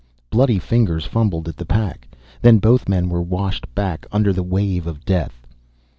[0.31, 2.07] Bloody fingers fumbled at the pack,
[2.41, 5.45] then both men were washed back under the wave of death.